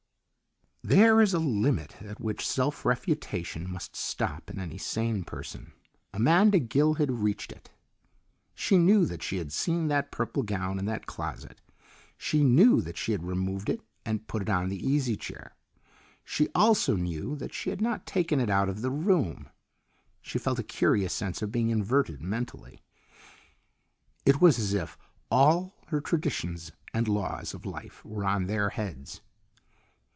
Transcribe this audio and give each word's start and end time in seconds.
There 0.83 1.21
is 1.21 1.35
a 1.35 1.39
limit 1.39 2.01
at 2.01 2.19
which 2.19 2.45
self 2.45 2.85
refutation 2.85 3.71
must 3.71 3.95
stop 3.95 4.49
in 4.49 4.57
any 4.59 4.79
sane 4.79 5.23
person. 5.23 5.73
Amanda 6.11 6.57
Gill 6.57 6.95
had 6.95 7.11
reached 7.11 7.51
it. 7.51 7.69
She 8.55 8.79
knew 8.79 9.05
that 9.05 9.21
she 9.21 9.37
had 9.37 9.53
seen 9.53 9.87
that 9.89 10.11
purple 10.11 10.41
gown 10.41 10.79
in 10.79 10.85
that 10.85 11.05
closet; 11.05 11.61
she 12.17 12.43
knew 12.43 12.81
that 12.81 12.97
she 12.97 13.11
had 13.11 13.21
removed 13.23 13.69
it 13.69 13.81
and 14.03 14.27
put 14.27 14.41
it 14.41 14.49
on 14.49 14.69
the 14.69 14.85
easy 14.85 15.15
chair. 15.15 15.55
She 16.25 16.49
also 16.55 16.95
knew 16.95 17.35
that 17.35 17.53
she 17.53 17.69
had 17.69 17.79
not 17.79 18.07
taken 18.07 18.39
it 18.39 18.49
out 18.49 18.67
of 18.67 18.81
the 18.81 18.91
room. 18.91 19.49
She 20.19 20.39
felt 20.39 20.57
a 20.59 20.63
curious 20.63 21.13
sense 21.13 21.43
of 21.43 21.51
being 21.51 21.69
inverted 21.69 22.23
mentally. 22.23 22.81
It 24.25 24.41
was 24.41 24.57
as 24.57 24.73
if 24.73 24.97
all 25.29 25.75
her 25.89 26.01
traditions 26.01 26.71
and 26.91 27.07
laws 27.07 27.53
of 27.53 27.67
life 27.67 28.03
were 28.03 28.25
on 28.25 28.47
their 28.47 28.69
heads. 28.69 29.21